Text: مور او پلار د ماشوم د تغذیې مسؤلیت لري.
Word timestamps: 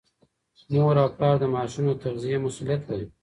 مور 0.71 0.95
او 1.03 1.09
پلار 1.15 1.35
د 1.39 1.43
ماشوم 1.55 1.83
د 1.87 1.91
تغذیې 2.03 2.37
مسؤلیت 2.45 2.81
لري. 2.89 3.07